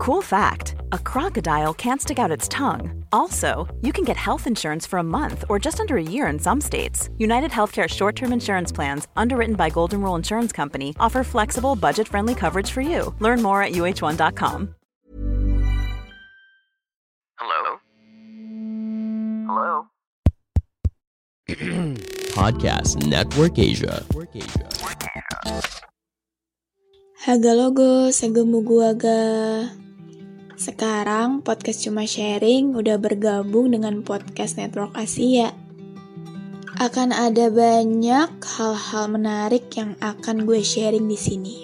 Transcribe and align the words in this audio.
Cool 0.00 0.22
fact 0.22 0.76
a 0.92 0.98
crocodile 0.98 1.74
can't 1.74 2.00
stick 2.00 2.18
out 2.18 2.30
its 2.30 2.48
tongue. 2.48 3.04
Also, 3.12 3.68
you 3.82 3.92
can 3.92 4.02
get 4.02 4.16
health 4.16 4.46
insurance 4.46 4.86
for 4.86 4.98
a 4.98 5.02
month 5.02 5.44
or 5.50 5.58
just 5.58 5.78
under 5.78 5.98
a 5.98 6.02
year 6.02 6.26
in 6.28 6.38
some 6.38 6.58
states. 6.58 7.10
United 7.18 7.50
Healthcare 7.50 7.86
short 7.86 8.16
term 8.16 8.32
insurance 8.32 8.72
plans, 8.72 9.08
underwritten 9.14 9.56
by 9.56 9.68
Golden 9.68 10.00
Rule 10.00 10.14
Insurance 10.14 10.52
Company, 10.52 10.96
offer 10.98 11.22
flexible, 11.22 11.76
budget 11.76 12.08
friendly 12.08 12.34
coverage 12.34 12.70
for 12.70 12.80
you. 12.80 13.14
Learn 13.18 13.42
more 13.42 13.62
at 13.62 13.72
uh1.com. 13.72 14.74
Hello? 17.36 17.76
Hello? 19.50 19.86
Podcast 22.40 23.06
Network 23.06 23.58
Asia. 23.58 24.02
Haga 27.20 27.52
logo, 27.52 28.08
segemu 28.08 28.64
gua 28.64 28.94
ga. 28.96 29.89
Sekarang 30.60 31.40
podcast 31.40 31.88
cuma 31.88 32.04
sharing 32.04 32.76
udah 32.76 33.00
bergabung 33.00 33.72
dengan 33.72 34.04
podcast 34.04 34.60
Network 34.60 34.92
Asia. 34.92 35.56
Akan 36.76 37.16
ada 37.16 37.48
banyak 37.48 38.28
hal-hal 38.44 39.08
menarik 39.08 39.72
yang 39.72 39.96
akan 40.04 40.44
gue 40.44 40.60
sharing 40.60 41.08
di 41.08 41.16
sini. 41.16 41.56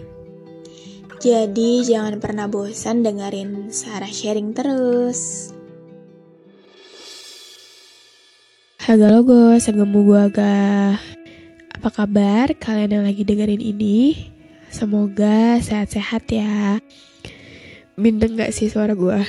Jadi 1.20 1.84
jangan 1.84 2.16
pernah 2.24 2.48
bosan 2.48 3.04
dengerin 3.04 3.68
Sarah 3.68 4.08
sharing 4.08 4.56
terus. 4.56 5.52
Haga 8.80 9.12
logo, 9.12 9.60
segemu 9.60 10.08
gua 10.08 10.32
ga. 10.32 10.96
Apa 11.76 11.92
kabar 11.92 12.48
kalian 12.56 12.96
yang 12.96 13.04
lagi 13.04 13.28
dengerin 13.28 13.60
ini? 13.60 14.32
Semoga 14.72 15.60
sehat-sehat 15.60 16.32
ya. 16.32 16.80
Bintang 17.96 18.36
gak 18.36 18.52
sih 18.52 18.68
suara 18.68 18.92
gue? 18.92 19.24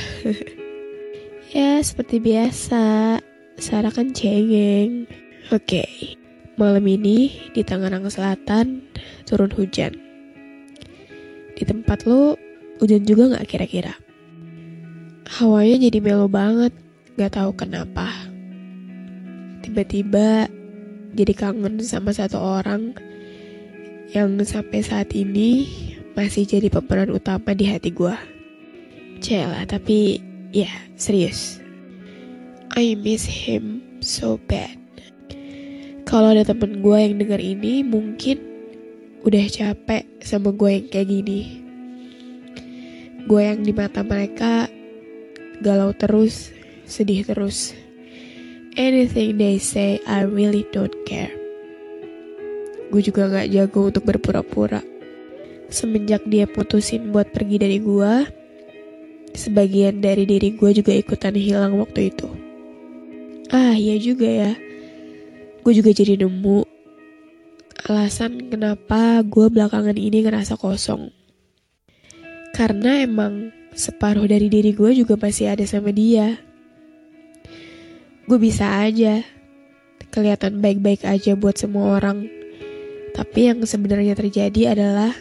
ya, 1.55 1.79
seperti 1.79 2.19
biasa. 2.19 3.15
Sarah 3.55 3.95
kan 3.95 4.11
cengeng. 4.11 5.07
Oke, 5.55 5.87
malam 6.59 6.83
ini 6.83 7.31
di 7.55 7.63
Tangerang 7.63 8.11
Selatan 8.11 8.83
turun 9.23 9.55
hujan. 9.55 9.95
Di 11.55 11.63
tempat 11.63 12.03
lo 12.03 12.35
hujan 12.83 13.07
juga 13.07 13.39
gak 13.39 13.47
kira-kira? 13.47 13.95
Hawanya 15.39 15.87
jadi 15.87 16.03
melo 16.03 16.27
banget, 16.27 16.75
gak 17.15 17.39
tahu 17.39 17.55
kenapa. 17.55 18.11
Tiba-tiba 19.63 20.51
jadi 21.15 21.33
kangen 21.39 21.79
sama 21.79 22.11
satu 22.11 22.35
orang 22.35 22.99
yang 24.11 24.35
sampai 24.43 24.83
saat 24.83 25.15
ini 25.15 25.71
masih 26.19 26.43
jadi 26.43 26.67
pemeran 26.67 27.15
utama 27.15 27.55
di 27.55 27.63
hati 27.71 27.95
gue. 27.95 28.35
Cela, 29.17 29.65
tapi 29.65 30.21
ya 30.53 30.69
serius. 30.95 31.59
I 32.77 32.93
miss 32.93 33.25
him 33.25 33.81
so 33.99 34.37
bad. 34.45 34.77
Kalau 36.07 36.31
ada 36.31 36.47
temen 36.47 36.79
gue 36.79 36.97
yang 37.01 37.19
denger 37.19 37.41
ini, 37.41 37.83
mungkin 37.83 38.39
udah 39.27 39.43
capek 39.51 40.07
sama 40.23 40.55
gue 40.55 40.69
yang 40.79 40.87
kayak 40.87 41.09
gini. 41.11 41.41
Gue 43.27 43.43
yang 43.43 43.65
di 43.65 43.75
mata 43.75 44.05
mereka 44.05 44.71
galau 45.59 45.91
terus, 45.91 46.53
sedih 46.87 47.27
terus. 47.27 47.75
Anything 48.77 49.41
they 49.41 49.57
say, 49.57 49.99
I 50.05 50.23
really 50.23 50.63
don't 50.69 50.95
care. 51.03 51.33
Gue 52.87 53.03
juga 53.03 53.27
gak 53.27 53.51
jago 53.51 53.91
untuk 53.91 54.07
berpura-pura. 54.07 54.79
Semenjak 55.67 56.23
dia 56.29 56.47
putusin 56.47 57.11
buat 57.11 57.35
pergi 57.35 57.59
dari 57.59 57.83
gue, 57.83 58.13
sebagian 59.37 60.01
dari 60.01 60.25
diri 60.25 60.57
gue 60.57 60.73
juga 60.73 60.89
ikutan 60.97 61.37
hilang 61.37 61.77
waktu 61.77 62.09
itu. 62.09 62.25
Ah 63.53 63.77
iya 63.77 63.95
juga 64.01 64.25
ya, 64.25 64.51
gue 65.61 65.73
juga 65.77 65.93
jadi 65.93 66.17
nemu 66.17 66.65
alasan 67.87 68.51
kenapa 68.51 69.23
gue 69.23 69.47
belakangan 69.47 69.95
ini 69.95 70.25
ngerasa 70.25 70.57
kosong. 70.59 71.13
Karena 72.51 73.05
emang 73.05 73.53
separuh 73.77 74.25
dari 74.25 74.49
diri 74.49 74.73
gue 74.73 74.91
juga 74.97 75.15
masih 75.15 75.53
ada 75.53 75.63
sama 75.63 75.93
dia. 75.93 76.41
Gue 78.27 78.41
bisa 78.41 78.83
aja 78.83 79.23
kelihatan 80.11 80.59
baik-baik 80.59 81.05
aja 81.05 81.37
buat 81.37 81.55
semua 81.55 82.01
orang. 82.01 82.27
Tapi 83.15 83.53
yang 83.53 83.63
sebenarnya 83.63 84.17
terjadi 84.17 84.75
adalah 84.75 85.13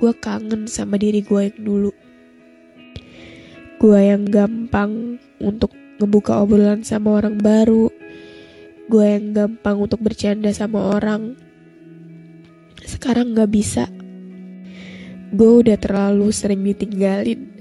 gue 0.00 0.12
kangen 0.16 0.70
sama 0.70 0.96
diri 0.96 1.20
gue 1.20 1.52
yang 1.52 1.60
dulu 1.60 1.92
gue 3.80 3.96
yang 3.96 4.28
gampang 4.28 5.16
untuk 5.40 5.72
ngebuka 5.96 6.44
obrolan 6.44 6.84
sama 6.84 7.16
orang 7.16 7.40
baru, 7.40 7.88
gue 8.92 9.04
yang 9.08 9.32
gampang 9.32 9.80
untuk 9.80 10.04
bercanda 10.04 10.52
sama 10.52 11.00
orang. 11.00 11.32
Sekarang 12.84 13.32
gak 13.32 13.48
bisa. 13.48 13.88
Gue 15.32 15.64
udah 15.64 15.80
terlalu 15.80 16.28
sering 16.28 16.60
ditinggalin 16.60 17.56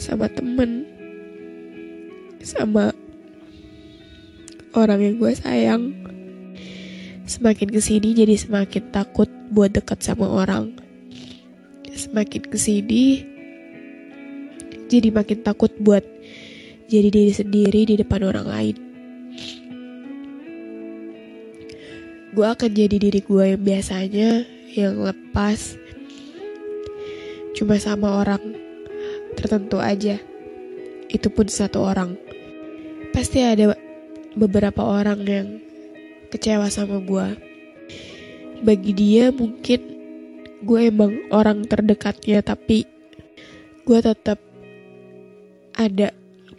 sama 0.00 0.32
temen, 0.32 0.88
sama 2.40 2.96
orang 4.72 5.00
yang 5.04 5.14
gue 5.20 5.32
sayang. 5.36 5.92
Semakin 7.28 7.68
ke 7.68 7.84
sini 7.84 8.16
jadi 8.16 8.32
semakin 8.32 8.96
takut 8.96 9.28
buat 9.52 9.76
dekat 9.76 10.00
sama 10.00 10.24
orang. 10.24 10.72
Semakin 11.92 12.48
ke 12.48 12.56
sini 12.56 13.35
jadi 14.86 15.10
makin 15.10 15.42
takut 15.42 15.70
buat 15.82 16.02
jadi 16.86 17.10
diri 17.10 17.32
sendiri 17.34 17.80
di 17.90 17.94
depan 17.98 18.22
orang 18.22 18.46
lain. 18.46 18.76
Gue 22.36 22.46
akan 22.46 22.70
jadi 22.70 22.96
diri 23.00 23.24
gue 23.24 23.44
yang 23.56 23.62
biasanya, 23.64 24.30
yang 24.76 25.00
lepas, 25.00 25.74
cuma 27.56 27.80
sama 27.80 28.22
orang 28.22 28.54
tertentu 29.34 29.80
aja. 29.80 30.20
Itu 31.08 31.32
pun 31.32 31.48
satu 31.48 31.80
orang. 31.82 32.14
Pasti 33.16 33.40
ada 33.40 33.72
beberapa 34.36 34.84
orang 34.84 35.24
yang 35.24 35.48
kecewa 36.28 36.68
sama 36.68 37.00
gue. 37.00 37.26
Bagi 38.60 38.92
dia 38.92 39.32
mungkin 39.32 39.80
gue 40.60 40.80
emang 40.92 41.16
orang 41.32 41.64
terdekatnya, 41.64 42.44
tapi 42.44 42.84
gue 43.88 43.98
tetap 44.04 44.45
ada 45.76 46.10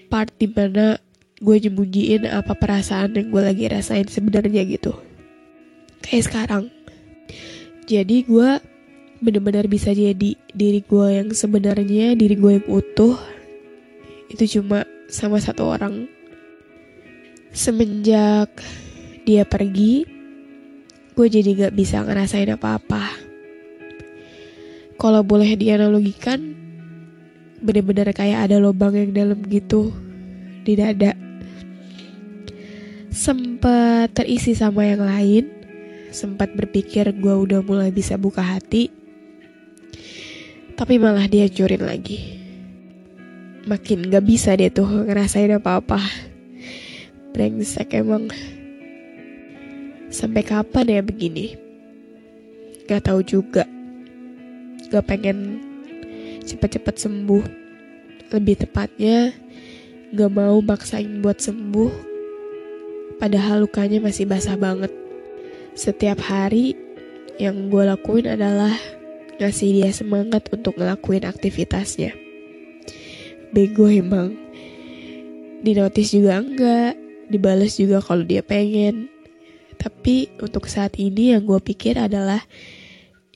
part 0.08 0.32
di 0.38 0.48
mana 0.48 1.02
gue 1.38 1.58
nyembunyiin 1.58 2.26
apa 2.30 2.58
perasaan 2.58 3.14
yang 3.14 3.30
gue 3.30 3.42
lagi 3.42 3.66
rasain 3.70 4.10
sebenarnya 4.10 4.66
gitu. 4.66 4.94
Kayak 6.02 6.26
sekarang. 6.30 6.64
Jadi 7.86 8.26
gue 8.26 8.50
bener-bener 9.18 9.66
bisa 9.66 9.94
jadi 9.94 10.38
diri 10.54 10.82
gue 10.86 11.08
yang 11.10 11.30
sebenarnya, 11.34 12.14
diri 12.14 12.36
gue 12.38 12.52
yang 12.62 12.68
utuh. 12.70 13.18
Itu 14.30 14.44
cuma 14.60 14.86
sama 15.10 15.42
satu 15.42 15.66
orang. 15.74 16.06
Semenjak 17.54 18.54
dia 19.26 19.44
pergi, 19.48 20.06
gue 21.18 21.28
jadi 21.28 21.68
gak 21.68 21.74
bisa 21.74 22.06
ngerasain 22.06 22.54
apa-apa. 22.54 23.10
Kalau 24.98 25.22
boleh 25.22 25.54
dianalogikan, 25.58 26.67
bener-bener 27.58 28.14
kayak 28.14 28.50
ada 28.50 28.62
lubang 28.62 28.94
yang 28.94 29.12
dalam 29.14 29.40
gitu 29.50 29.90
di 30.62 30.78
dada. 30.78 31.18
Sempat 33.10 34.14
terisi 34.14 34.54
sama 34.54 34.86
yang 34.86 35.02
lain. 35.02 35.46
Sempat 36.14 36.54
berpikir 36.56 37.12
gue 37.18 37.36
udah 37.36 37.66
mulai 37.66 37.90
bisa 37.90 38.16
buka 38.16 38.46
hati. 38.46 38.94
Tapi 40.78 41.02
malah 41.02 41.26
dia 41.26 41.50
curin 41.50 41.82
lagi. 41.84 42.38
Makin 43.66 44.14
gak 44.14 44.24
bisa 44.24 44.56
dia 44.56 44.72
tuh 44.72 44.88
ngerasain 44.88 45.52
apa-apa. 45.58 46.00
Brengsek 47.34 47.98
emang. 47.98 48.30
Sampai 50.08 50.46
kapan 50.46 50.88
ya 50.88 51.02
begini? 51.04 51.60
Gak 52.88 53.12
tahu 53.12 53.20
juga. 53.26 53.68
Gak 54.88 55.04
pengen 55.04 55.67
cepat-cepat 56.48 56.96
sembuh. 56.96 57.44
Lebih 58.32 58.64
tepatnya, 58.64 59.36
gak 60.16 60.32
mau 60.32 60.60
maksain 60.64 61.20
buat 61.20 61.44
sembuh, 61.44 61.92
padahal 63.20 63.68
lukanya 63.68 64.00
masih 64.00 64.24
basah 64.28 64.56
banget. 64.56 64.92
Setiap 65.76 66.24
hari, 66.24 66.76
yang 67.38 67.70
gue 67.70 67.84
lakuin 67.86 68.34
adalah 68.34 68.74
ngasih 69.38 69.70
dia 69.78 69.92
semangat 69.94 70.50
untuk 70.50 70.80
ngelakuin 70.80 71.28
aktivitasnya. 71.28 72.18
Bego 73.54 73.88
emang. 73.88 74.34
Di 75.62 75.72
notice 75.78 76.18
juga 76.18 76.42
enggak, 76.42 76.98
dibales 77.30 77.78
juga 77.78 78.02
kalau 78.02 78.26
dia 78.26 78.42
pengen. 78.42 79.08
Tapi 79.78 80.34
untuk 80.42 80.66
saat 80.66 80.98
ini 80.98 81.38
yang 81.38 81.46
gue 81.46 81.62
pikir 81.62 82.02
adalah 82.02 82.42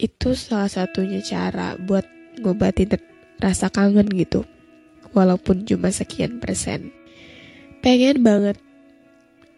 itu 0.02 0.34
salah 0.34 0.70
satunya 0.70 1.22
cara 1.22 1.78
buat 1.78 2.04
ngobatin 2.42 2.98
rasa 3.42 3.70
kangen 3.70 4.10
gitu. 4.12 4.44
Walaupun 5.12 5.68
cuma 5.68 5.92
sekian 5.92 6.40
persen. 6.40 6.94
Pengen 7.82 8.22
banget 8.22 8.58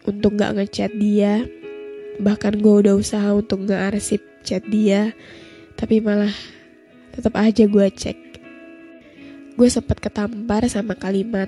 untuk 0.04 0.36
gak 0.36 0.56
ngechat 0.56 0.92
dia. 0.96 1.44
Bahkan 2.20 2.60
gue 2.62 2.74
udah 2.86 2.94
usaha 2.94 3.30
untuk 3.34 3.68
gak 3.68 3.94
arsip 3.94 4.20
chat 4.44 4.64
dia. 4.66 5.12
Tapi 5.74 6.00
malah 6.00 6.32
tetap 7.14 7.34
aja 7.38 7.64
gue 7.68 7.86
cek. 7.90 8.18
Gue 9.54 9.68
sempat 9.70 10.02
ketampar 10.02 10.66
sama 10.66 10.98
kalimat. 10.98 11.46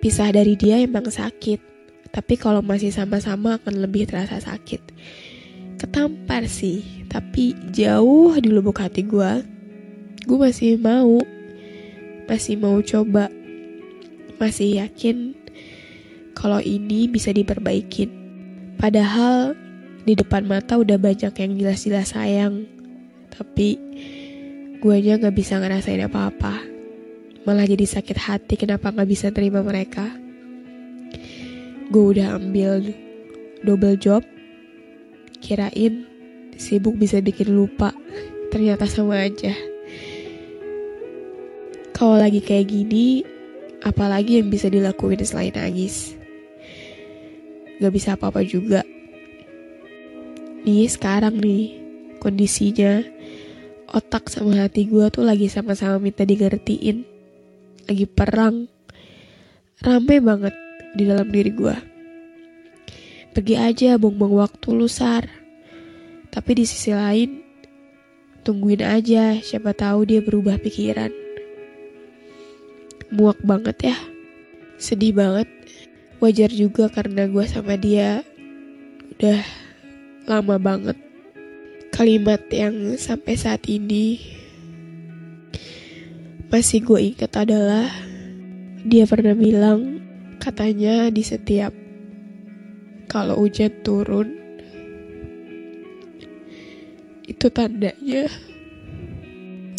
Pisah 0.00 0.32
dari 0.32 0.56
dia 0.56 0.80
emang 0.80 1.06
sakit. 1.12 1.60
Tapi 2.12 2.34
kalau 2.36 2.60
masih 2.60 2.92
sama-sama 2.92 3.60
akan 3.60 3.84
lebih 3.84 4.08
terasa 4.08 4.40
sakit. 4.40 4.80
Ketampar 5.80 6.48
sih, 6.48 6.84
tapi 7.08 7.56
jauh 7.72 8.36
di 8.36 8.48
lubuk 8.52 8.80
hati 8.80 9.04
gue. 9.04 9.51
Gue 10.22 10.38
masih 10.38 10.78
mau 10.78 11.18
masih 12.30 12.54
mau 12.56 12.78
coba, 12.80 13.26
masih 14.38 14.78
yakin 14.78 15.34
kalau 16.38 16.62
ini 16.62 17.10
bisa 17.10 17.34
diperbaikin. 17.34 18.08
Padahal 18.78 19.54
di 20.02 20.18
depan 20.18 20.46
mata 20.46 20.78
udah 20.78 20.98
banyak 20.98 21.30
yang 21.30 21.52
jelas-jelas 21.58 22.14
sayang, 22.14 22.66
tapi 23.30 23.78
gue 24.82 24.92
aja 24.94 25.18
gak 25.18 25.34
bisa 25.34 25.58
ngerasain 25.62 26.02
apa-apa. 26.06 26.58
Malah 27.42 27.66
jadi 27.66 27.86
sakit 27.86 28.18
hati 28.18 28.54
kenapa 28.58 28.90
gak 28.90 29.06
bisa 29.10 29.30
terima 29.30 29.62
mereka. 29.62 30.10
Gue 31.90 32.16
udah 32.16 32.38
ambil 32.38 32.94
double 33.62 33.98
job, 33.98 34.26
kirain 35.38 36.06
sibuk 36.58 36.98
bisa 36.98 37.22
bikin 37.22 37.54
lupa, 37.54 37.94
ternyata 38.50 38.86
sama 38.90 39.22
aja. 39.22 39.71
Kalau 42.02 42.18
lagi 42.18 42.42
kayak 42.42 42.66
gini, 42.66 43.22
apalagi 43.78 44.42
yang 44.42 44.50
bisa 44.50 44.66
dilakuin 44.66 45.22
selain 45.22 45.54
nangis? 45.54 46.18
Gak 47.78 47.94
bisa 47.94 48.18
apa-apa 48.18 48.42
juga. 48.42 48.82
Nih 50.66 50.90
sekarang 50.90 51.38
nih, 51.38 51.78
kondisinya 52.18 53.06
otak 53.86 54.34
sama 54.34 54.66
hati 54.66 54.90
gue 54.90 55.06
tuh 55.14 55.22
lagi 55.22 55.46
sama-sama 55.46 56.02
minta 56.02 56.26
digertiin. 56.26 57.06
Lagi 57.86 58.10
perang. 58.10 58.66
Rame 59.78 60.18
banget 60.18 60.58
di 60.98 61.06
dalam 61.06 61.30
diri 61.30 61.54
gue. 61.54 61.76
Pergi 63.30 63.54
aja 63.54 63.94
buang-buang 63.94 64.42
waktu 64.42 64.74
lu 64.74 64.90
sar. 64.90 65.30
Tapi 66.34 66.50
di 66.50 66.66
sisi 66.66 66.90
lain, 66.90 67.46
tungguin 68.42 68.82
aja 68.82 69.38
siapa 69.38 69.70
tahu 69.70 70.02
dia 70.02 70.18
berubah 70.18 70.58
pikiran 70.58 71.21
muak 73.12 73.38
banget 73.44 73.92
ya. 73.92 73.96
Sedih 74.80 75.12
banget. 75.12 75.46
Wajar 76.18 76.48
juga 76.48 76.88
karena 76.88 77.28
gue 77.28 77.44
sama 77.44 77.76
dia 77.76 78.24
udah 79.16 79.40
lama 80.26 80.56
banget. 80.56 80.98
Kalimat 81.92 82.40
yang 82.48 82.96
sampai 82.96 83.36
saat 83.36 83.68
ini 83.68 84.16
masih 86.52 86.84
gue 86.84 87.00
ingat 87.16 87.32
adalah 87.36 87.88
dia 88.84 89.08
pernah 89.08 89.32
bilang 89.32 90.04
katanya 90.36 91.08
di 91.08 91.24
setiap 91.24 91.72
kalau 93.08 93.40
hujan 93.40 93.72
turun 93.80 94.36
itu 97.24 97.48
tandanya 97.48 98.28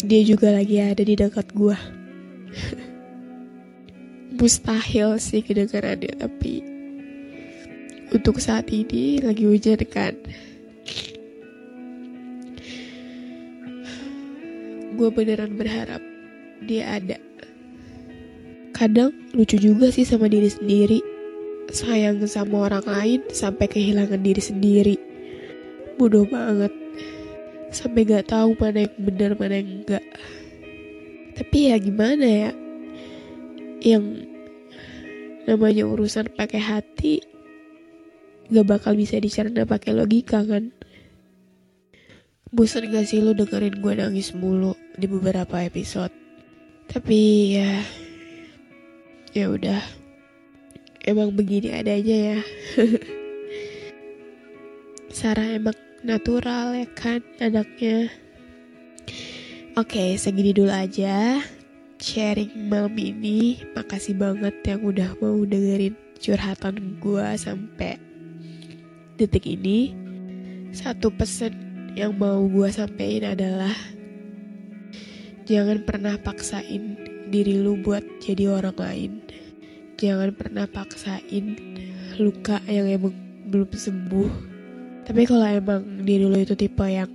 dia 0.02 0.22
juga 0.26 0.50
lagi 0.50 0.82
ada 0.82 1.06
di 1.06 1.14
dekat 1.14 1.54
gue 1.54 1.78
mustahil 4.44 5.16
sih 5.16 5.40
kedengarannya 5.40 6.20
tapi 6.20 6.60
untuk 8.12 8.36
saat 8.36 8.68
ini 8.68 9.24
lagi 9.24 9.48
hujan 9.48 9.80
kan. 9.88 10.12
Gue 15.00 15.08
beneran 15.08 15.56
berharap 15.56 16.04
dia 16.68 17.00
ada. 17.00 17.16
Kadang 18.76 19.16
lucu 19.32 19.56
juga 19.56 19.88
sih 19.88 20.04
sama 20.04 20.28
diri 20.28 20.52
sendiri. 20.52 21.00
Sayang 21.72 22.20
sama 22.28 22.68
orang 22.68 22.84
lain 22.84 23.20
sampai 23.32 23.64
kehilangan 23.64 24.20
diri 24.20 24.44
sendiri. 24.44 24.96
Bodoh 25.96 26.28
banget. 26.28 26.70
Sampai 27.72 28.04
gak 28.04 28.28
tahu 28.28 28.52
mana 28.60 28.84
yang 28.84 28.94
benar 29.00 29.32
mana 29.40 29.56
yang 29.56 29.70
enggak 29.82 30.04
tapi 31.34 31.74
ya 31.74 31.76
gimana 31.82 32.22
ya? 32.22 32.50
Yang 33.82 34.33
namanya 35.44 35.84
urusan 35.84 36.32
pakai 36.32 36.60
hati 36.60 37.14
gak 38.52 38.68
bakal 38.68 38.92
bisa 38.92 39.16
dicerna 39.16 39.64
pakai 39.64 39.96
logika 39.96 40.44
kan? 40.44 40.72
Bosan 42.54 42.92
gak 42.92 43.08
sih 43.08 43.24
lo 43.24 43.32
dengerin 43.32 43.80
gue 43.80 43.94
nangis 43.96 44.36
mulu 44.36 44.76
di 44.94 45.08
beberapa 45.08 45.64
episode? 45.64 46.12
Tapi 46.88 47.20
ya 47.56 47.80
ya 49.32 49.48
udah. 49.50 49.80
Emang 51.04 51.36
begini 51.36 51.72
adanya 51.72 52.16
ya. 52.16 52.38
Sarah 55.18 55.56
emang 55.56 55.76
natural 56.04 56.76
ya 56.76 56.88
kan 56.96 57.20
anaknya. 57.40 58.08
Oke, 59.74 60.14
segini 60.16 60.54
dulu 60.54 60.70
aja 60.70 61.42
sharing 62.04 62.68
malam 62.68 62.92
ini. 63.00 63.64
Makasih 63.72 64.20
banget 64.20 64.52
yang 64.68 64.84
udah 64.84 65.16
mau 65.24 65.40
dengerin 65.40 65.96
curhatan 66.20 67.00
gue 67.00 67.26
sampai 67.40 67.96
detik 69.16 69.48
ini. 69.48 69.96
Satu 70.76 71.08
pesan 71.08 71.56
yang 71.96 72.12
mau 72.20 72.44
gue 72.44 72.68
sampein 72.68 73.24
adalah 73.24 73.72
jangan 75.48 75.80
pernah 75.88 76.20
paksain 76.20 77.00
diri 77.32 77.56
lu 77.56 77.80
buat 77.80 78.04
jadi 78.20 78.52
orang 78.52 78.76
lain. 78.76 79.12
Jangan 79.96 80.36
pernah 80.36 80.68
paksain 80.68 81.56
luka 82.20 82.60
yang 82.68 82.84
emang 82.84 83.16
belum 83.48 83.72
sembuh. 83.72 84.52
Tapi 85.08 85.22
kalau 85.24 85.46
emang 85.48 86.04
diri 86.04 86.28
lu 86.28 86.36
itu 86.36 86.52
tipe 86.52 86.84
yang 86.84 87.08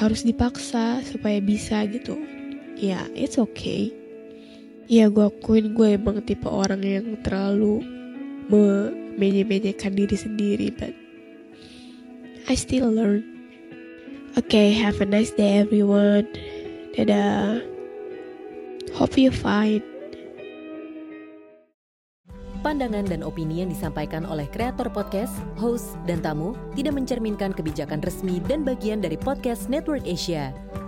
harus 0.00 0.24
dipaksa 0.24 1.00
supaya 1.00 1.40
bisa 1.40 1.88
gitu, 1.88 2.20
ya 2.76 3.08
it's 3.16 3.40
okay 3.40 4.05
ya 4.86 5.10
gue 5.10 5.26
akuin 5.26 5.74
gue 5.74 5.98
emang 5.98 6.22
tipe 6.22 6.46
orang 6.46 6.82
yang 6.82 7.18
terlalu 7.26 7.82
memenye-menyekan 8.46 9.94
diri 9.98 10.14
sendiri 10.14 10.70
but 10.74 10.94
I 12.46 12.54
still 12.54 12.94
learn. 12.94 13.26
Okay 14.38 14.70
have 14.70 15.02
a 15.02 15.06
nice 15.06 15.34
day 15.34 15.58
everyone. 15.58 16.30
Dadah. 16.94 17.58
Hope 18.94 19.18
you 19.18 19.34
fine. 19.34 19.82
Pandangan 22.62 23.06
dan 23.06 23.22
opini 23.22 23.62
yang 23.62 23.70
disampaikan 23.70 24.26
oleh 24.26 24.46
kreator 24.50 24.90
podcast, 24.90 25.34
host, 25.54 25.94
dan 26.02 26.18
tamu 26.18 26.58
tidak 26.74 26.98
mencerminkan 26.98 27.54
kebijakan 27.54 28.02
resmi 28.02 28.42
dan 28.46 28.66
bagian 28.66 28.98
dari 28.98 29.14
podcast 29.14 29.70
Network 29.70 30.02
Asia. 30.02 30.50